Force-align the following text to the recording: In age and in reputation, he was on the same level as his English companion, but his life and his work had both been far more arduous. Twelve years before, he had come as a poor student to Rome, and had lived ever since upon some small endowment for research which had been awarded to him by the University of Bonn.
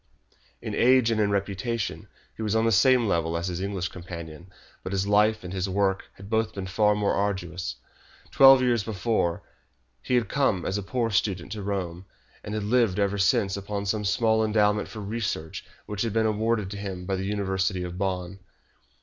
In 0.63 0.73
age 0.73 1.11
and 1.11 1.21
in 1.21 1.29
reputation, 1.29 2.07
he 2.35 2.41
was 2.41 2.55
on 2.55 2.65
the 2.65 2.71
same 2.71 3.07
level 3.07 3.37
as 3.37 3.49
his 3.49 3.61
English 3.61 3.89
companion, 3.89 4.49
but 4.81 4.93
his 4.93 5.05
life 5.05 5.43
and 5.43 5.53
his 5.53 5.69
work 5.69 6.05
had 6.15 6.27
both 6.27 6.55
been 6.55 6.65
far 6.65 6.95
more 6.95 7.13
arduous. 7.13 7.75
Twelve 8.31 8.63
years 8.63 8.83
before, 8.83 9.43
he 10.01 10.15
had 10.15 10.27
come 10.27 10.65
as 10.65 10.79
a 10.79 10.81
poor 10.81 11.11
student 11.11 11.51
to 11.51 11.61
Rome, 11.61 12.05
and 12.43 12.55
had 12.55 12.63
lived 12.63 12.97
ever 12.97 13.19
since 13.19 13.55
upon 13.55 13.85
some 13.85 14.03
small 14.03 14.43
endowment 14.43 14.87
for 14.87 15.01
research 15.01 15.63
which 15.85 16.01
had 16.01 16.13
been 16.13 16.25
awarded 16.25 16.71
to 16.71 16.77
him 16.77 17.05
by 17.05 17.15
the 17.15 17.25
University 17.27 17.83
of 17.83 17.99
Bonn. 17.99 18.39